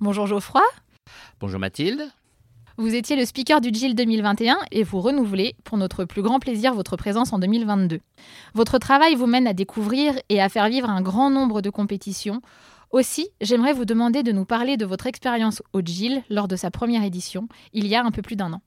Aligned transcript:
Bonjour 0.00 0.28
Geoffroy. 0.28 0.62
Bonjour 1.40 1.58
Mathilde. 1.58 2.08
Vous 2.76 2.94
étiez 2.94 3.16
le 3.16 3.24
speaker 3.24 3.60
du 3.60 3.70
GIL 3.70 3.96
2021 3.96 4.56
et 4.70 4.84
vous 4.84 5.00
renouvelez, 5.00 5.56
pour 5.64 5.76
notre 5.76 6.04
plus 6.04 6.22
grand 6.22 6.38
plaisir, 6.38 6.72
votre 6.72 6.96
présence 6.96 7.32
en 7.32 7.40
2022. 7.40 7.98
Votre 8.54 8.78
travail 8.78 9.16
vous 9.16 9.26
mène 9.26 9.48
à 9.48 9.54
découvrir 9.54 10.14
et 10.28 10.40
à 10.40 10.48
faire 10.48 10.68
vivre 10.68 10.88
un 10.88 11.02
grand 11.02 11.30
nombre 11.30 11.62
de 11.62 11.70
compétitions. 11.70 12.42
Aussi, 12.92 13.28
j'aimerais 13.40 13.72
vous 13.72 13.86
demander 13.86 14.22
de 14.22 14.30
nous 14.30 14.44
parler 14.44 14.76
de 14.76 14.86
votre 14.86 15.08
expérience 15.08 15.64
au 15.72 15.80
GIL 15.80 16.22
lors 16.30 16.46
de 16.46 16.54
sa 16.54 16.70
première 16.70 17.02
édition, 17.02 17.48
il 17.72 17.88
y 17.88 17.96
a 17.96 18.04
un 18.04 18.12
peu 18.12 18.22
plus 18.22 18.36
d'un 18.36 18.52
an. 18.52 18.62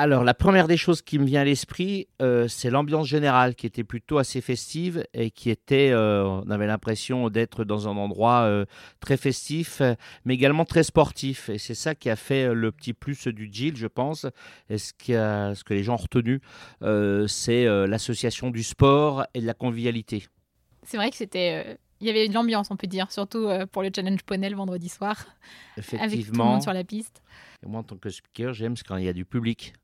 Alors, 0.00 0.22
la 0.22 0.32
première 0.32 0.68
des 0.68 0.76
choses 0.76 1.02
qui 1.02 1.18
me 1.18 1.24
vient 1.24 1.40
à 1.40 1.44
l'esprit, 1.44 2.06
euh, 2.22 2.46
c'est 2.46 2.70
l'ambiance 2.70 3.08
générale 3.08 3.56
qui 3.56 3.66
était 3.66 3.82
plutôt 3.82 4.18
assez 4.18 4.40
festive 4.40 5.04
et 5.12 5.32
qui 5.32 5.50
était, 5.50 5.90
euh, 5.90 6.24
on 6.24 6.48
avait 6.50 6.68
l'impression 6.68 7.28
d'être 7.30 7.64
dans 7.64 7.88
un 7.88 7.96
endroit 7.96 8.42
euh, 8.42 8.64
très 9.00 9.16
festif, 9.16 9.82
mais 10.24 10.34
également 10.34 10.64
très 10.64 10.84
sportif. 10.84 11.48
Et 11.48 11.58
c'est 11.58 11.74
ça 11.74 11.96
qui 11.96 12.10
a 12.10 12.14
fait 12.14 12.54
le 12.54 12.70
petit 12.70 12.92
plus 12.92 13.26
du 13.26 13.48
GIL, 13.52 13.76
je 13.76 13.88
pense. 13.88 14.24
Et 14.70 14.78
ce, 14.78 14.92
ce 15.00 15.64
que 15.64 15.74
les 15.74 15.82
gens 15.82 15.94
ont 15.94 15.96
retenu, 15.96 16.40
c'est 17.26 17.64
l'association 17.64 18.50
du 18.50 18.62
sport 18.62 19.26
et 19.34 19.40
de 19.40 19.46
la 19.46 19.54
convivialité. 19.54 20.28
C'est 20.84 20.96
vrai 20.96 21.10
que 21.10 21.16
c'était 21.16 21.76
il 22.00 22.06
y 22.06 22.10
avait 22.10 22.28
de 22.28 22.34
l'ambiance, 22.34 22.70
on 22.70 22.76
peut 22.76 22.86
dire, 22.86 23.10
surtout 23.10 23.48
pour 23.72 23.82
le 23.82 23.90
challenge 23.92 24.22
Ponel 24.22 24.54
vendredi 24.54 24.88
soir. 24.88 25.26
Effectivement. 25.76 26.04
Avec 26.04 26.26
tout 26.26 26.32
le 26.34 26.38
monde 26.38 26.62
sur 26.62 26.72
la 26.72 26.84
piste. 26.84 27.20
Et 27.64 27.66
moi, 27.66 27.80
en 27.80 27.82
tant 27.82 27.96
que 27.96 28.08
speaker, 28.10 28.54
j'aime 28.54 28.74
quand 28.86 28.96
il 28.96 29.04
y 29.04 29.08
a 29.08 29.12
du 29.12 29.24
public 29.24 29.74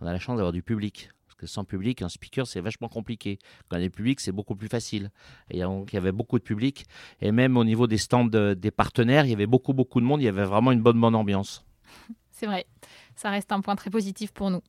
on 0.00 0.06
a 0.06 0.12
la 0.12 0.18
chance 0.18 0.36
d'avoir 0.36 0.52
du 0.52 0.62
public. 0.62 1.10
Parce 1.26 1.36
que 1.36 1.46
sans 1.46 1.64
public, 1.64 2.02
un 2.02 2.08
speaker, 2.08 2.46
c'est 2.46 2.60
vachement 2.60 2.88
compliqué. 2.88 3.38
Quand 3.68 3.76
il 3.76 3.80
y 3.80 3.84
a 3.84 3.88
du 3.88 3.90
public, 3.90 4.20
c'est 4.20 4.32
beaucoup 4.32 4.56
plus 4.56 4.68
facile. 4.68 5.10
Et 5.50 5.60
donc, 5.60 5.92
il 5.92 5.96
y 5.96 5.98
avait 5.98 6.12
beaucoup 6.12 6.38
de 6.38 6.44
public. 6.44 6.86
Et 7.20 7.32
même 7.32 7.56
au 7.56 7.64
niveau 7.64 7.86
des 7.86 7.98
stands 7.98 8.26
des 8.26 8.70
partenaires, 8.70 9.24
il 9.24 9.30
y 9.30 9.34
avait 9.34 9.46
beaucoup, 9.46 9.72
beaucoup 9.72 10.00
de 10.00 10.06
monde. 10.06 10.20
Il 10.20 10.24
y 10.24 10.28
avait 10.28 10.44
vraiment 10.44 10.72
une 10.72 10.80
bonne, 10.80 11.00
bonne 11.00 11.14
ambiance. 11.14 11.64
C'est 12.30 12.46
vrai. 12.46 12.66
Ça 13.16 13.30
reste 13.30 13.52
un 13.52 13.60
point 13.60 13.76
très 13.76 13.90
positif 13.90 14.32
pour 14.32 14.50
nous. 14.50 14.62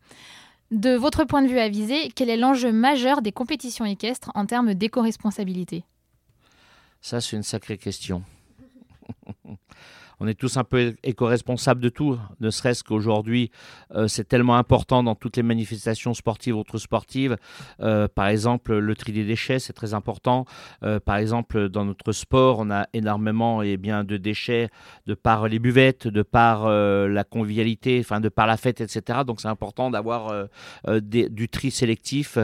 De 0.72 0.96
votre 0.96 1.24
point 1.24 1.42
de 1.42 1.48
vue 1.48 1.60
avisé, 1.60 2.10
quel 2.16 2.30
est 2.30 2.38
l'enjeu 2.38 2.72
majeur 2.72 3.22
des 3.24 3.32
compétitions 3.32 3.86
équestres 3.86 4.32
en 4.36 4.46
termes 4.46 4.76
d'éco-responsabilité? 4.76 5.84
Ça, 7.02 7.22
c'est 7.22 7.36
une 7.36 7.44
sacrée 7.44 7.78
question. 7.78 8.24
on 10.20 10.28
est 10.28 10.34
tous 10.36 10.58
un 10.58 10.64
peu 10.64 10.96
éco-responsables 11.04 11.82
de 11.82 11.90
tout, 11.90 12.20
ne 12.42 12.50
serait-ce 12.50 12.84
qu'aujourd'hui, 12.84 13.52
euh, 13.96 14.08
c'est 14.08 14.28
tellement 14.28 14.58
important 14.58 15.02
dans 15.02 15.16
toutes 15.16 15.38
les 15.38 15.44
manifestations 15.44 16.14
sportives, 16.14 16.58
autres 16.58 16.78
sportives. 16.78 17.38
Euh, 17.82 18.08
par 18.08 18.28
exemple, 18.28 18.78
le 18.78 18.96
tri 18.96 19.14
des 19.14 19.24
déchets, 19.24 19.60
c'est 19.60 19.74
très 19.74 19.94
important. 19.94 20.46
Euh, 20.84 21.00
par 21.00 21.16
exemple, 21.16 21.70
dans 21.70 21.86
notre 21.86 22.12
sport, 22.12 22.60
on 22.60 22.70
a 22.70 22.88
énormément 22.94 23.62
eh 23.62 23.78
bien, 23.78 24.04
de 24.04 24.18
déchets 24.18 24.70
de 25.08 25.14
par 25.14 25.48
les 25.48 25.60
buvettes, 25.60 26.08
de 26.08 26.22
par 26.22 26.70
la 26.70 27.24
convivialité, 27.24 28.00
enfin, 28.00 28.20
de 28.20 28.30
par 28.30 28.48
la 28.48 28.58
fête, 28.58 28.82
etc. 28.82 29.20
Donc, 29.26 29.42
c'est 29.42 29.48
important 29.48 29.90
d'avoir 29.90 30.48
du 30.88 31.50
tri 31.50 31.72
sélectif. 31.72 32.38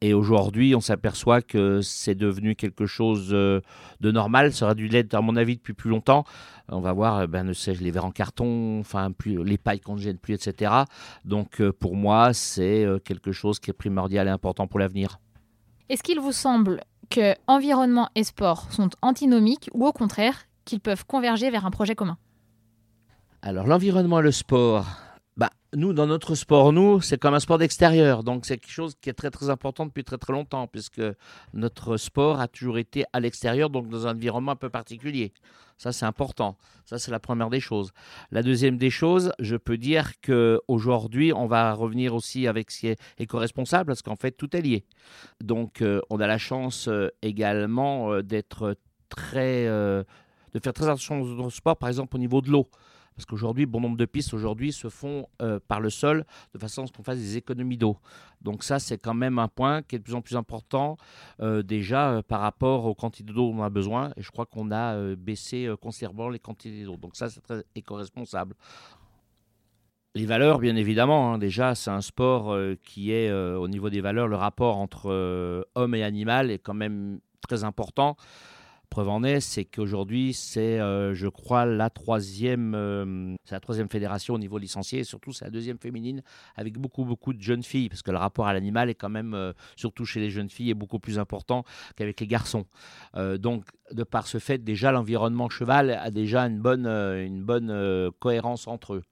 Et 0.00 0.14
aujourd'hui, 0.14 0.74
on 0.74 0.80
s'aperçoit 0.80 1.42
que 1.42 1.80
c'est 1.80 2.14
devenu 2.14 2.56
quelque 2.56 2.86
chose 2.86 3.28
de 3.28 3.62
normal. 4.00 4.52
Ça 4.52 4.66
aurait 4.66 4.74
dû 4.74 4.88
l'être, 4.88 5.14
à 5.14 5.20
mon 5.20 5.36
avis, 5.36 5.56
depuis 5.56 5.74
plus 5.74 5.90
longtemps. 5.90 6.24
On 6.72 6.80
va 6.80 6.92
voir, 6.92 7.26
ben, 7.26 7.44
ne 7.44 7.52
sais, 7.52 7.74
les 7.74 7.90
verres 7.90 8.04
en 8.04 8.10
carton, 8.12 8.78
enfin, 8.80 9.10
plus, 9.10 9.42
les 9.44 9.58
pailles 9.58 9.80
qu'on 9.80 9.96
ne 9.96 10.00
gêne 10.00 10.18
plus, 10.18 10.34
etc. 10.34 10.72
Donc, 11.24 11.60
euh, 11.60 11.72
pour 11.72 11.96
moi, 11.96 12.32
c'est 12.32 12.84
euh, 12.84 12.98
quelque 12.98 13.32
chose 13.32 13.58
qui 13.58 13.70
est 13.70 13.74
primordial 13.74 14.28
et 14.28 14.30
important 14.30 14.68
pour 14.68 14.78
l'avenir. 14.78 15.18
Est-ce 15.88 16.02
qu'il 16.02 16.20
vous 16.20 16.32
semble 16.32 16.80
que 17.10 17.34
environnement 17.48 18.08
et 18.14 18.22
sport 18.22 18.72
sont 18.72 18.90
antinomiques 19.02 19.68
ou 19.74 19.86
au 19.86 19.92
contraire 19.92 20.46
qu'ils 20.64 20.80
peuvent 20.80 21.04
converger 21.04 21.50
vers 21.50 21.66
un 21.66 21.72
projet 21.72 21.96
commun? 21.96 22.16
Alors, 23.42 23.66
l'environnement 23.66 24.20
et 24.20 24.22
le 24.22 24.32
sport, 24.32 24.86
nous, 25.76 25.92
dans 25.92 26.06
notre 26.06 26.34
sport, 26.34 26.72
nous, 26.72 27.00
c'est 27.00 27.18
comme 27.18 27.34
un 27.34 27.40
sport 27.40 27.58
d'extérieur. 27.58 28.24
Donc, 28.24 28.44
c'est 28.44 28.58
quelque 28.58 28.72
chose 28.72 28.96
qui 29.00 29.08
est 29.08 29.12
très, 29.14 29.30
très 29.30 29.50
important 29.50 29.86
depuis 29.86 30.02
très, 30.02 30.18
très 30.18 30.32
longtemps, 30.32 30.66
puisque 30.66 31.02
notre 31.54 31.96
sport 31.96 32.40
a 32.40 32.48
toujours 32.48 32.78
été 32.78 33.04
à 33.12 33.20
l'extérieur, 33.20 33.70
donc 33.70 33.88
dans 33.88 34.06
un 34.06 34.12
environnement 34.12 34.52
un 34.52 34.56
peu 34.56 34.68
particulier. 34.70 35.32
Ça, 35.78 35.92
c'est 35.92 36.04
important. 36.04 36.56
Ça, 36.84 36.98
c'est 36.98 37.12
la 37.12 37.20
première 37.20 37.50
des 37.50 37.60
choses. 37.60 37.92
La 38.32 38.42
deuxième 38.42 38.78
des 38.78 38.90
choses, 38.90 39.32
je 39.38 39.56
peux 39.56 39.78
dire 39.78 40.20
qu'aujourd'hui, 40.20 41.32
on 41.32 41.46
va 41.46 41.72
revenir 41.72 42.14
aussi 42.14 42.48
avec 42.48 42.70
ce 42.70 42.80
qui 42.80 42.86
est 42.88 43.00
éco-responsable, 43.18 43.86
parce 43.86 44.02
qu'en 44.02 44.16
fait, 44.16 44.32
tout 44.32 44.56
est 44.56 44.62
lié. 44.62 44.84
Donc, 45.40 45.82
euh, 45.82 46.00
on 46.10 46.20
a 46.20 46.26
la 46.26 46.38
chance 46.38 46.88
euh, 46.88 47.08
également 47.22 48.12
euh, 48.12 48.22
d'être 48.22 48.76
très. 49.08 49.66
de 49.66 50.04
faire 50.62 50.72
très 50.72 50.86
attention 50.86 51.22
au 51.22 51.50
sport, 51.50 51.76
par 51.76 51.88
exemple, 51.88 52.16
au 52.16 52.18
niveau 52.18 52.40
de 52.40 52.50
l'eau. 52.50 52.68
Parce 53.20 53.26
qu'aujourd'hui, 53.26 53.66
bon 53.66 53.82
nombre 53.82 53.98
de 53.98 54.06
pistes 54.06 54.32
aujourd'hui 54.32 54.72
se 54.72 54.88
font 54.88 55.28
euh, 55.42 55.60
par 55.68 55.78
le 55.78 55.90
sol 55.90 56.24
de 56.54 56.58
façon 56.58 56.84
à 56.84 56.86
ce 56.86 56.92
qu'on 56.92 57.02
fasse 57.02 57.18
des 57.18 57.36
économies 57.36 57.76
d'eau. 57.76 57.98
Donc 58.40 58.64
ça, 58.64 58.78
c'est 58.78 58.96
quand 58.96 59.12
même 59.12 59.38
un 59.38 59.46
point 59.46 59.82
qui 59.82 59.96
est 59.96 59.98
de 59.98 60.04
plus 60.04 60.14
en 60.14 60.22
plus 60.22 60.36
important 60.36 60.96
euh, 61.42 61.62
déjà 61.62 62.12
euh, 62.12 62.22
par 62.22 62.40
rapport 62.40 62.86
aux 62.86 62.94
quantités 62.94 63.30
d'eau 63.30 63.52
dont 63.52 63.58
on 63.58 63.62
a 63.62 63.68
besoin. 63.68 64.10
Et 64.16 64.22
je 64.22 64.30
crois 64.30 64.46
qu'on 64.46 64.70
a 64.70 65.14
baissé 65.16 65.70
considérablement 65.82 66.30
les 66.30 66.38
quantités 66.38 66.82
d'eau. 66.82 66.96
Donc 66.96 67.14
ça, 67.14 67.28
c'est 67.28 67.42
très 67.42 67.62
éco-responsable. 67.74 68.54
Les 70.14 70.24
valeurs, 70.24 70.58
bien 70.58 70.76
évidemment. 70.76 71.34
Hein. 71.34 71.38
déjà, 71.38 71.74
c'est 71.74 71.90
un 71.90 72.00
sport 72.00 72.56
qui 72.82 73.12
est, 73.12 73.30
au 73.30 73.68
niveau 73.68 73.90
des 73.90 74.00
valeurs, 74.00 74.28
le 74.28 74.36
rapport 74.36 74.78
entre 74.78 75.66
homme 75.74 75.94
et 75.94 76.04
animal 76.04 76.50
est 76.50 76.58
quand 76.58 76.72
même 76.72 77.20
très 77.46 77.64
important. 77.64 78.16
Preuve 78.90 79.08
en 79.08 79.22
est, 79.22 79.38
c'est 79.38 79.64
qu'aujourd'hui, 79.64 80.34
c'est, 80.34 80.80
euh, 80.80 81.14
je 81.14 81.28
crois, 81.28 81.64
la 81.64 81.90
troisième, 81.90 82.74
euh, 82.74 83.36
la 83.48 83.60
troisième 83.60 83.88
fédération 83.88 84.34
au 84.34 84.38
niveau 84.38 84.58
licencié, 84.58 84.98
et 84.98 85.04
surtout 85.04 85.32
c'est 85.32 85.44
la 85.44 85.52
deuxième 85.52 85.78
féminine, 85.78 86.22
avec 86.56 86.76
beaucoup, 86.76 87.04
beaucoup 87.04 87.32
de 87.32 87.40
jeunes 87.40 87.62
filles, 87.62 87.88
parce 87.88 88.02
que 88.02 88.10
le 88.10 88.16
rapport 88.16 88.48
à 88.48 88.52
l'animal 88.52 88.90
est 88.90 88.96
quand 88.96 89.08
même, 89.08 89.32
euh, 89.32 89.52
surtout 89.76 90.04
chez 90.04 90.18
les 90.18 90.28
jeunes 90.28 90.50
filles, 90.50 90.74
beaucoup 90.74 90.98
plus 90.98 91.20
important 91.20 91.62
qu'avec 91.94 92.18
les 92.18 92.26
garçons. 92.26 92.66
donc, 93.14 93.64
de 93.92 94.02
par 94.02 94.26
ce 94.26 94.38
fait, 94.38 94.58
déjà, 94.58 94.90
l'environnement 94.90 95.48
cheval 95.48 95.90
a 95.90 96.10
déjà 96.10 96.42
une 96.42 96.58
bonne, 96.58 96.86
une 96.86 97.44
bonne 97.44 98.10
cohérence 98.18 98.66
entre 98.66 98.94
eux. 98.94 99.02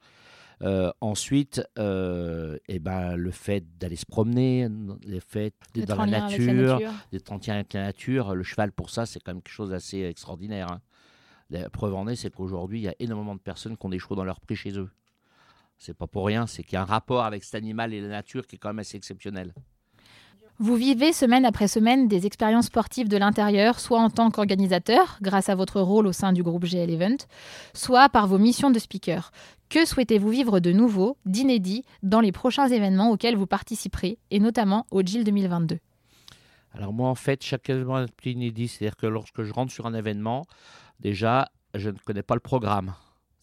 Euh, 0.63 0.91
ensuite, 1.01 1.63
euh, 1.79 2.59
eh 2.67 2.79
ben, 2.81 3.17
le 3.17 3.31
fait 3.31 3.65
d'aller 3.79 3.97
se 3.97 4.07
promener, 4.07 4.69
le 5.07 5.21
fait 5.21 5.55
d'être 5.75 5.89
dans 5.89 6.05
la 6.05 6.29
nature, 6.29 6.81
d'être 7.13 7.33
en 7.33 7.39
avec 7.39 7.73
la 7.73 7.83
nature, 7.83 8.35
le 8.35 8.43
cheval 8.43 8.73
pour 8.73 8.91
ça, 8.91 9.07
c'est 9.07 9.21
quand 9.21 9.33
même 9.33 9.43
quelque 9.43 9.55
chose 9.55 9.71
d'assez 9.71 10.03
extraordinaire. 10.03 10.73
Hein. 10.73 10.81
La 11.51 11.71
preuve 11.71 11.95
en 11.95 12.09
est, 12.09 12.17
c'est 12.17 12.35
qu'aujourd'hui, 12.35 12.81
il 12.81 12.83
y 12.83 12.89
a 12.89 12.95
énormément 12.99 13.35
de 13.35 13.41
personnes 13.41 13.77
qui 13.77 13.87
ont 13.87 13.89
des 13.89 13.99
chevaux 13.99 14.17
dans 14.17 14.25
leur 14.25 14.41
prix 14.41 14.57
chez 14.57 14.77
eux. 14.79 14.91
C'est 15.79 15.97
pas 15.97 16.09
pour 16.09 16.27
rien, 16.27 16.47
c'est 16.49 16.65
qu'il 16.65 16.75
y 16.75 16.77
a 16.77 16.83
un 16.83 16.87
rapport 16.87 17.25
avec 17.25 17.45
cet 17.45 17.55
animal 17.55 17.95
et 17.95 18.01
la 18.01 18.09
nature 18.09 18.47
qui 18.47 18.57
est 18.57 18.59
quand 18.59 18.71
même 18.71 18.81
assez 18.81 18.97
exceptionnel. 18.97 19.55
Vous 20.61 20.75
vivez 20.75 21.13
semaine 21.13 21.45
après 21.45 21.69
semaine 21.69 22.09
des 22.09 22.27
expériences 22.27 22.67
sportives 22.67 23.09
de 23.09 23.17
l'intérieur, 23.17 23.79
soit 23.79 24.01
en 24.01 24.11
tant 24.11 24.33
qu'organisateur, 24.33 25.17
grâce 25.23 25.49
à 25.49 25.55
votre 25.55 25.81
rôle 25.81 26.09
au 26.09 26.13
sein 26.13 26.33
du 26.33 26.43
groupe 26.43 26.65
GL 26.65 26.91
Event, 26.91 27.17
soit 27.75 28.09
par 28.09 28.27
vos 28.27 28.39
missions 28.39 28.73
de 28.73 28.81
speaker. 28.81 29.31
Que 29.69 29.87
souhaitez-vous 29.87 30.31
vivre 30.31 30.59
de 30.59 30.73
nouveau, 30.73 31.17
d'inédit, 31.27 31.85
dans 32.03 32.19
les 32.19 32.33
prochains 32.33 32.67
événements 32.67 33.13
auxquels 33.13 33.37
vous 33.37 33.47
participerez, 33.47 34.19
et 34.33 34.41
notamment 34.41 34.85
au 34.91 35.03
GIL 35.03 35.23
2022 35.23 35.79
Alors 36.75 36.93
moi, 36.93 37.09
en 37.09 37.15
fait, 37.15 37.45
chaque 37.45 37.71
événement 37.71 38.01
est 38.01 38.27
inédit. 38.27 38.67
C'est-à-dire 38.67 38.97
que 38.97 39.07
lorsque 39.07 39.45
je 39.45 39.53
rentre 39.53 39.71
sur 39.71 39.87
un 39.87 39.95
événement, 39.95 40.45
déjà, 40.99 41.53
je 41.75 41.91
ne 41.91 41.99
connais 42.05 42.25
pas 42.25 42.35
le 42.35 42.41
programme. 42.41 42.95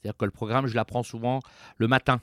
C'est-à-dire 0.02 0.18
que 0.18 0.26
le 0.26 0.32
programme, 0.32 0.68
je 0.68 0.76
l'apprends 0.76 1.04
souvent 1.04 1.40
le 1.78 1.88
matin 1.88 2.20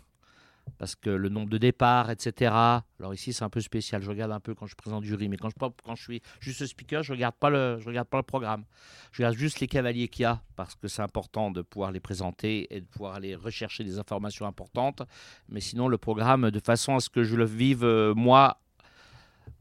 parce 0.83 0.97
que 0.97 1.11
le 1.11 1.29
nombre 1.29 1.49
de 1.49 1.59
départs, 1.59 2.11
etc. 2.11 2.51
Alors 2.99 3.15
ici, 3.15 3.33
c'est 3.33 3.45
un 3.45 3.51
peu 3.51 3.61
spécial. 3.61 4.03
Je 4.03 4.11
regarde 4.11 4.33
un 4.33 4.41
peu 4.41 4.53
quand 4.53 4.67
je 4.67 4.75
présente 4.75 5.05
jury, 5.05 5.29
mais 5.29 5.37
quand 5.37 5.49
je, 5.95 6.03
suis 6.03 6.23
juste 6.41 6.67
speaker, 6.67 7.05
je 7.05 7.13
regarde 7.13 7.37
pas 7.37 7.51
le, 7.51 7.79
regarde 7.87 8.09
pas 8.09 8.17
le 8.17 8.25
programme. 8.25 8.65
Je 9.13 9.19
regarde 9.19 9.37
juste 9.37 9.61
les 9.61 9.69
cavaliers 9.69 10.09
qu'il 10.09 10.25
y 10.25 10.27
a, 10.27 10.43
parce 10.57 10.75
que 10.75 10.89
c'est 10.89 11.03
important 11.03 11.53
de 11.53 11.63
pouvoir 11.63 11.93
les 11.93 12.01
présenter 12.01 12.67
et 12.75 12.81
de 12.81 12.87
pouvoir 12.87 13.15
aller 13.15 13.37
rechercher 13.37 13.85
des 13.85 14.01
informations 14.01 14.45
importantes. 14.45 15.03
Mais 15.49 15.61
sinon, 15.61 15.87
le 15.87 15.99
programme, 15.99 16.51
de 16.51 16.59
façon 16.59 16.97
à 16.97 17.01
ce 17.01 17.11
que 17.11 17.23
je 17.23 17.37
le 17.37 17.45
vive 17.45 17.85
euh, 17.85 18.13
moi 18.15 18.59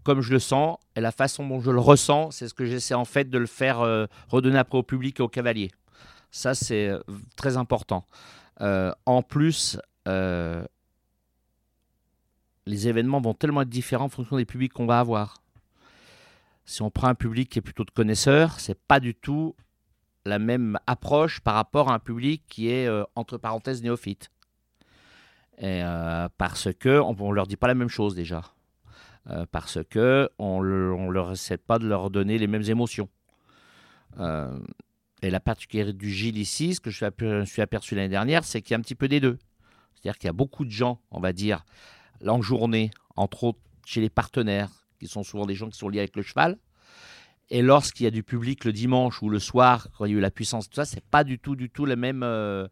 comme 0.04 0.22
je 0.22 0.32
le 0.32 0.40
sens 0.40 0.80
et 0.96 1.02
la 1.02 1.12
façon 1.12 1.48
dont 1.48 1.60
je 1.60 1.70
le 1.70 1.80
ressens, 1.80 2.32
c'est 2.32 2.48
ce 2.48 2.56
que 2.56 2.66
j'essaie 2.66 2.96
en 2.96 3.06
fait 3.06 3.30
de 3.30 3.38
le 3.38 3.46
faire 3.46 3.82
euh, 3.82 4.08
redonner 4.30 4.58
après 4.58 4.80
au 4.80 4.84
public 4.84 5.20
et 5.20 5.24
aux 5.24 5.28
cavaliers. 5.28 5.70
Ça, 6.32 6.56
c'est 6.56 6.88
euh, 6.88 7.00
très 7.36 7.58
important. 7.58 8.08
en 8.60 9.22
plus, 9.22 9.78
les 12.66 12.88
événements 12.88 13.22
vont 13.22 13.34
tellement 13.34 13.62
être 13.62 13.70
différents 13.70 14.06
en 14.06 14.10
fonction 14.10 14.38
des 14.38 14.46
publics 14.46 14.74
qu'on 14.74 14.86
va 14.86 15.00
avoir. 15.00 15.42
Si 16.66 16.82
on 16.82 16.92
prend 16.92 17.08
un 17.08 17.16
public 17.16 17.50
qui 17.50 17.60
est 17.60 17.62
plutôt 17.62 17.84
de 17.84 17.92
connaisseurs, 17.92 18.60
c'est 18.60 18.80
pas 18.80 19.00
du 19.00 19.16
tout 19.16 19.56
la 20.26 20.40
même 20.40 20.78
approche 20.88 21.40
par 21.40 21.56
rapport 21.56 21.90
à 21.90 21.96
un 21.96 22.00
public 22.00 22.44
qui 22.48 22.70
est 22.70 22.88
euh, 22.88 23.04
entre 23.16 23.38
parenthèses 23.38 23.82
néophyte. 23.82 24.30
Euh, 25.64 26.28
parce 26.38 26.70
que 26.74 27.00
on, 27.00 27.14
ne 27.14 27.34
leur 27.34 27.48
dit 27.48 27.58
pas 27.58 27.68
la 27.68 27.76
même 27.76 27.90
chose 27.90 28.16
déjà. 28.16 28.42
Euh, 29.30 29.46
parce 29.52 29.80
que 29.90 30.30
on, 30.40 30.62
ne 30.62 31.12
leur 31.12 31.32
essaie 31.32 31.58
pas 31.58 31.80
de 31.80 31.88
leur 31.88 32.10
donner 32.10 32.38
les 32.38 32.48
mêmes 32.48 32.64
émotions. 32.64 33.10
Et 35.24 35.30
la 35.30 35.40
particularité 35.40 35.98
du 35.98 36.10
Gilles 36.10 36.38
ici, 36.38 36.76
ce 36.76 36.82
que 36.82 36.90
je 36.90 37.06
me 37.22 37.46
suis 37.46 37.62
aperçu 37.62 37.96
l'année 37.96 38.10
dernière, 38.10 38.44
c'est 38.44 38.62
qu'il 38.62 38.72
y 38.72 38.74
a 38.76 38.78
un 38.78 38.82
petit 38.82 38.96
peu 38.96 39.08
des 39.08 39.20
deux. 39.20 39.38
C'est-à-dire 39.94 40.18
qu'il 40.18 40.28
y 40.28 40.30
a 40.30 40.34
beaucoup 40.34 40.66
de 40.66 40.72
gens, 40.72 41.00
on 41.12 41.20
va 41.20 41.32
dire, 41.32 41.64
en 42.26 42.42
journée, 42.42 42.92
entre 43.16 43.44
autres 43.46 43.60
chez 43.86 44.02
les 44.02 44.10
partenaires, 44.10 44.70
qui 45.00 45.08
sont 45.08 45.24
souvent 45.24 45.46
des 45.46 45.56
gens 45.56 45.70
qui 45.70 45.78
sont 45.78 45.90
liés 45.90 46.00
avec 46.00 46.16
le 46.16 46.22
cheval. 46.22 46.58
Et 47.54 47.62
lorsqu'il 47.62 48.06
y 48.06 48.08
a 48.08 48.12
du 48.12 48.24
public 48.24 48.64
le 48.64 48.72
dimanche 48.72 49.22
ou 49.22 49.28
le 49.28 49.38
soir, 49.38 49.90
quand 49.98 50.06
il 50.06 50.12
y 50.12 50.16
a 50.16 50.18
eu 50.18 50.22
la 50.22 50.32
puissance, 50.32 50.70
tout 50.70 50.76
ça, 50.76 50.86
c'est 50.86 51.04
pas 51.04 51.26
du 51.26 51.38
tout, 51.38 51.58
du 51.58 51.70
tout 51.70 51.86
la 51.86 51.98
même, 51.98 52.24
euh, 52.24 52.66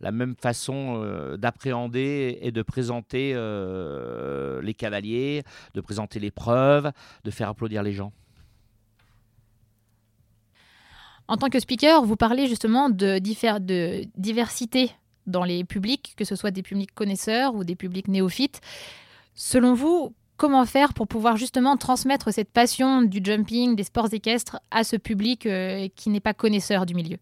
la 0.00 0.10
même 0.10 0.34
façon 0.34 0.96
euh, 0.96 1.36
d'appréhender 1.36 2.38
et 2.42 2.50
de 2.50 2.62
présenter 2.62 3.32
euh, 3.36 4.60
les 4.60 4.74
cavaliers, 4.74 5.44
de 5.74 5.80
présenter 5.80 6.18
les 6.18 6.32
preuves, 6.32 6.90
de 7.22 7.30
faire 7.30 7.48
applaudir 7.48 7.84
les 7.84 7.92
gens. 7.92 8.12
En 11.28 11.36
tant 11.36 11.48
que 11.48 11.60
speaker, 11.60 12.04
vous 12.04 12.16
parlez 12.16 12.48
justement 12.48 12.90
de 12.90 13.20
diversité 14.16 14.90
dans 15.26 15.44
les 15.44 15.64
publics, 15.64 16.14
que 16.16 16.24
ce 16.24 16.36
soit 16.36 16.50
des 16.50 16.62
publics 16.62 16.94
connaisseurs 16.94 17.54
ou 17.54 17.64
des 17.64 17.76
publics 17.76 18.08
néophytes. 18.08 18.60
Selon 19.34 19.74
vous, 19.74 20.14
comment 20.36 20.64
faire 20.66 20.94
pour 20.94 21.08
pouvoir 21.08 21.36
justement 21.36 21.76
transmettre 21.76 22.32
cette 22.32 22.50
passion 22.50 23.02
du 23.02 23.20
jumping, 23.22 23.76
des 23.76 23.84
sports 23.84 24.12
équestres 24.12 24.60
à 24.70 24.84
ce 24.84 24.96
public 24.96 25.46
euh, 25.46 25.88
qui 25.94 26.10
n'est 26.10 26.20
pas 26.20 26.34
connaisseur 26.34 26.86
du 26.86 26.94
milieu? 26.94 27.18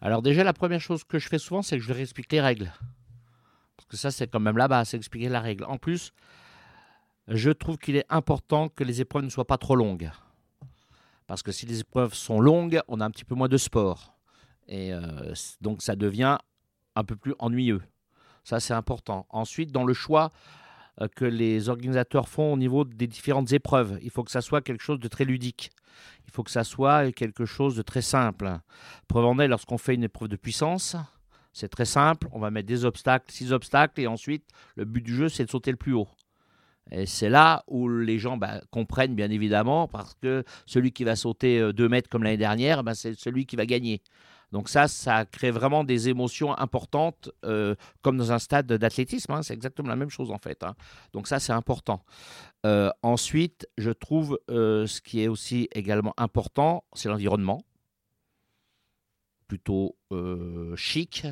Alors 0.00 0.22
déjà, 0.22 0.42
la 0.42 0.52
première 0.52 0.80
chose 0.80 1.04
que 1.04 1.18
je 1.18 1.28
fais 1.28 1.38
souvent, 1.38 1.62
c'est 1.62 1.76
que 1.76 1.82
je 1.82 1.88
leur 1.88 1.98
explique 1.98 2.32
les 2.32 2.40
règles. 2.40 2.72
Parce 3.76 3.86
que 3.88 3.96
ça, 3.96 4.10
c'est 4.10 4.26
quand 4.26 4.40
même 4.40 4.58
là-bas, 4.58 4.84
c'est 4.84 4.96
expliquer 4.96 5.28
la 5.28 5.40
règle. 5.40 5.64
En 5.64 5.78
plus, 5.78 6.12
je 7.28 7.50
trouve 7.50 7.78
qu'il 7.78 7.96
est 7.96 8.06
important 8.10 8.68
que 8.68 8.84
les 8.84 9.00
épreuves 9.00 9.24
ne 9.24 9.30
soient 9.30 9.46
pas 9.46 9.58
trop 9.58 9.76
longues. 9.76 10.10
Parce 11.26 11.42
que 11.42 11.52
si 11.52 11.66
les 11.66 11.80
épreuves 11.80 12.14
sont 12.14 12.40
longues, 12.40 12.80
on 12.88 13.00
a 13.00 13.04
un 13.04 13.10
petit 13.10 13.24
peu 13.24 13.34
moins 13.34 13.48
de 13.48 13.56
sport. 13.56 14.14
Et 14.68 14.92
euh, 14.92 15.34
donc 15.60 15.82
ça 15.82 15.96
devient 15.96 16.38
un 16.96 17.04
peu 17.04 17.16
plus 17.16 17.34
ennuyeux. 17.38 17.82
Ça, 18.44 18.60
c'est 18.60 18.74
important. 18.74 19.26
Ensuite, 19.30 19.72
dans 19.72 19.84
le 19.84 19.94
choix 19.94 20.30
euh, 21.00 21.08
que 21.14 21.24
les 21.24 21.68
organisateurs 21.68 22.28
font 22.28 22.52
au 22.52 22.56
niveau 22.56 22.84
des 22.84 23.06
différentes 23.06 23.52
épreuves, 23.52 23.98
il 24.02 24.10
faut 24.10 24.24
que 24.24 24.30
ça 24.30 24.40
soit 24.40 24.60
quelque 24.60 24.82
chose 24.82 24.98
de 24.98 25.08
très 25.08 25.24
ludique. 25.24 25.70
Il 26.26 26.32
faut 26.32 26.42
que 26.42 26.50
ça 26.50 26.64
soit 26.64 27.12
quelque 27.12 27.44
chose 27.44 27.76
de 27.76 27.82
très 27.82 28.02
simple. 28.02 28.58
Preuve 29.08 29.26
en 29.26 29.38
est, 29.38 29.48
lorsqu'on 29.48 29.78
fait 29.78 29.94
une 29.94 30.04
épreuve 30.04 30.28
de 30.28 30.36
puissance, 30.36 30.96
c'est 31.52 31.68
très 31.68 31.84
simple. 31.84 32.28
On 32.32 32.40
va 32.40 32.50
mettre 32.50 32.68
des 32.68 32.84
obstacles, 32.84 33.30
six 33.30 33.52
obstacles, 33.52 34.00
et 34.00 34.06
ensuite, 34.06 34.44
le 34.74 34.84
but 34.84 35.02
du 35.02 35.14
jeu, 35.14 35.28
c'est 35.28 35.44
de 35.44 35.50
sauter 35.50 35.70
le 35.70 35.76
plus 35.76 35.92
haut. 35.92 36.08
Et 36.90 37.06
c'est 37.06 37.28
là 37.28 37.62
où 37.68 37.88
les 37.88 38.18
gens 38.18 38.36
bah, 38.36 38.60
comprennent 38.70 39.14
bien 39.14 39.30
évidemment, 39.30 39.86
parce 39.86 40.14
que 40.14 40.44
celui 40.66 40.92
qui 40.92 41.04
va 41.04 41.16
sauter 41.16 41.72
2 41.72 41.84
euh, 41.84 41.88
mètres 41.88 42.08
comme 42.08 42.22
l'année 42.22 42.36
dernière, 42.36 42.82
bah, 42.82 42.94
c'est 42.94 43.18
celui 43.18 43.46
qui 43.46 43.56
va 43.56 43.66
gagner. 43.66 44.02
Donc 44.52 44.68
ça, 44.68 44.86
ça 44.86 45.24
crée 45.24 45.50
vraiment 45.50 45.82
des 45.82 46.08
émotions 46.08 46.56
importantes, 46.56 47.30
euh, 47.44 47.74
comme 48.02 48.16
dans 48.16 48.32
un 48.32 48.38
stade 48.38 48.66
d'athlétisme. 48.66 49.32
Hein. 49.32 49.42
c'est 49.42 49.54
exactement 49.54 49.88
la 49.88 49.96
même 49.96 50.10
chose 50.10 50.30
en 50.30 50.38
fait. 50.38 50.62
Hein. 50.62 50.74
Donc 51.12 51.26
ça, 51.26 51.40
c'est 51.40 51.52
important. 51.52 52.04
Euh, 52.64 52.90
ensuite, 53.02 53.66
je 53.78 53.90
trouve 53.90 54.38
ce 54.48 55.00
qui 55.00 55.22
est 55.22 55.28
aussi 55.28 55.68
également 55.72 56.14
important, 56.16 56.84
c'est 56.92 57.08
l'environnement. 57.08 57.64
Plutôt 59.48 59.96
chic, 60.76 61.26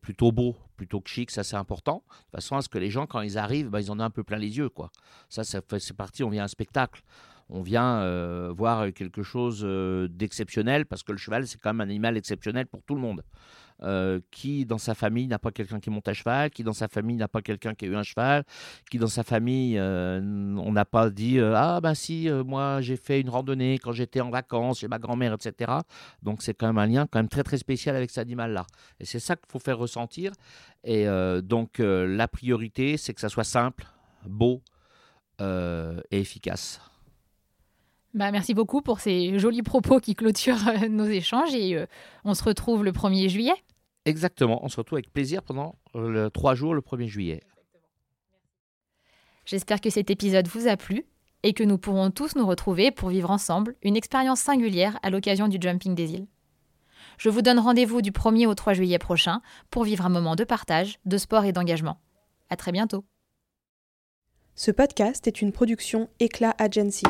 plutôt 0.00 0.32
beau 0.32 0.56
plutôt 0.76 1.00
que 1.00 1.08
chic, 1.08 1.30
ça 1.30 1.42
c'est 1.42 1.56
important. 1.56 2.04
De 2.32 2.36
façon 2.36 2.56
à 2.56 2.62
ce 2.62 2.68
que 2.68 2.78
les 2.78 2.90
gens, 2.90 3.06
quand 3.06 3.20
ils 3.22 3.38
arrivent, 3.38 3.68
bah, 3.68 3.80
ils 3.80 3.90
en 3.90 3.98
ont 3.98 4.04
un 4.04 4.10
peu 4.10 4.22
plein 4.22 4.38
les 4.38 4.56
yeux. 4.56 4.68
quoi. 4.68 4.90
Ça, 5.28 5.42
ça 5.42 5.60
c'est 5.78 5.96
parti, 5.96 6.22
on 6.22 6.30
vient 6.30 6.42
à 6.42 6.44
un 6.44 6.48
spectacle. 6.48 7.02
On 7.48 7.62
vient 7.62 8.00
euh, 8.00 8.52
voir 8.56 8.92
quelque 8.92 9.22
chose 9.22 9.62
euh, 9.64 10.08
d'exceptionnel 10.08 10.84
parce 10.84 11.04
que 11.04 11.12
le 11.12 11.18
cheval, 11.18 11.46
c'est 11.46 11.60
quand 11.60 11.72
même 11.72 11.80
un 11.86 11.90
animal 11.90 12.16
exceptionnel 12.16 12.66
pour 12.66 12.82
tout 12.82 12.94
le 12.94 13.00
monde. 13.00 13.22
Euh, 13.82 14.20
qui 14.30 14.64
dans 14.64 14.78
sa 14.78 14.94
famille 14.94 15.26
n'a 15.26 15.38
pas 15.38 15.50
quelqu'un 15.50 15.80
qui 15.80 15.90
monte 15.90 16.08
à 16.08 16.14
cheval, 16.14 16.48
qui 16.48 16.64
dans 16.64 16.72
sa 16.72 16.88
famille 16.88 17.16
n'a 17.16 17.28
pas 17.28 17.42
quelqu'un 17.42 17.74
qui 17.74 17.84
a 17.84 17.88
eu 17.88 17.94
un 17.94 18.02
cheval, 18.02 18.42
qui 18.90 18.96
dans 18.96 19.06
sa 19.06 19.22
famille 19.22 19.78
on 19.78 20.72
n'a 20.72 20.86
pas 20.86 21.10
dit 21.10 21.38
ah 21.38 21.78
ben 21.82 21.92
si 21.92 22.30
moi 22.46 22.80
j'ai 22.80 22.96
fait 22.96 23.20
une 23.20 23.28
randonnée 23.28 23.78
quand 23.78 23.92
j'étais 23.92 24.22
en 24.22 24.30
vacances 24.30 24.78
chez 24.78 24.88
ma 24.88 24.98
grand-mère 24.98 25.34
etc. 25.34 25.72
Donc 26.22 26.40
c'est 26.40 26.54
quand 26.54 26.68
même 26.68 26.78
un 26.78 26.86
lien 26.86 27.06
quand 27.06 27.18
même 27.18 27.28
très 27.28 27.42
très 27.42 27.58
spécial 27.58 27.94
avec 27.94 28.08
cet 28.08 28.22
animal 28.22 28.54
là 28.54 28.66
et 28.98 29.04
c'est 29.04 29.20
ça 29.20 29.36
qu'il 29.36 29.50
faut 29.52 29.58
faire 29.58 29.76
ressentir 29.76 30.32
et 30.82 31.04
donc 31.42 31.76
la 31.78 32.28
priorité 32.28 32.96
c'est 32.96 33.12
que 33.12 33.20
ça 33.20 33.28
soit 33.28 33.44
simple, 33.44 33.84
beau 34.24 34.62
et 35.38 36.18
efficace. 36.18 36.80
Bah, 38.16 38.32
merci 38.32 38.54
beaucoup 38.54 38.80
pour 38.80 39.00
ces 39.00 39.38
jolis 39.38 39.62
propos 39.62 40.00
qui 40.00 40.14
clôturent 40.14 40.68
euh, 40.68 40.88
nos 40.88 41.04
échanges 41.04 41.54
et 41.54 41.76
euh, 41.76 41.84
on 42.24 42.32
se 42.32 42.42
retrouve 42.42 42.82
le 42.82 42.90
1er 42.90 43.28
juillet. 43.28 43.52
Exactement, 44.06 44.64
on 44.64 44.70
se 44.70 44.78
retrouve 44.78 44.96
avec 44.96 45.12
plaisir 45.12 45.42
pendant 45.42 45.74
euh, 45.94 46.08
le 46.08 46.30
trois 46.30 46.54
jours 46.54 46.72
le 46.72 46.80
1er 46.80 47.08
juillet. 47.08 47.42
J'espère 49.44 49.82
que 49.82 49.90
cet 49.90 50.08
épisode 50.08 50.48
vous 50.48 50.66
a 50.66 50.78
plu 50.78 51.04
et 51.42 51.52
que 51.52 51.62
nous 51.62 51.76
pourrons 51.76 52.10
tous 52.10 52.36
nous 52.36 52.46
retrouver 52.46 52.90
pour 52.90 53.10
vivre 53.10 53.30
ensemble 53.30 53.74
une 53.82 53.96
expérience 53.96 54.40
singulière 54.40 54.98
à 55.02 55.10
l'occasion 55.10 55.46
du 55.46 55.58
Jumping 55.60 55.94
des 55.94 56.14
îles. 56.14 56.26
Je 57.18 57.28
vous 57.28 57.42
donne 57.42 57.58
rendez-vous 57.58 58.00
du 58.00 58.12
1er 58.12 58.46
au 58.46 58.54
3 58.54 58.72
juillet 58.72 58.98
prochain 58.98 59.42
pour 59.68 59.84
vivre 59.84 60.06
un 60.06 60.10
moment 60.10 60.36
de 60.36 60.44
partage, 60.44 60.98
de 61.04 61.18
sport 61.18 61.44
et 61.44 61.52
d'engagement. 61.52 62.00
À 62.48 62.56
très 62.56 62.72
bientôt. 62.72 63.04
Ce 64.54 64.70
podcast 64.70 65.26
est 65.26 65.42
une 65.42 65.52
production 65.52 66.08
Éclat 66.18 66.54
Agency. 66.56 67.04